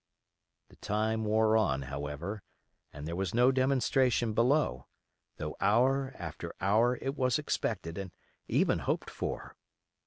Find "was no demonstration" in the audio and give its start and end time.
3.15-4.33